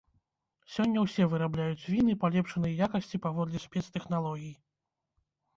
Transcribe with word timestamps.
Сёння 0.75 1.03
ўсе 1.05 1.27
вырабляюць 1.33 1.87
віны 1.95 2.15
палепшанай 2.23 2.73
якасці 2.87 3.21
паводле 3.27 3.59
спецтэхналогій. 3.67 4.53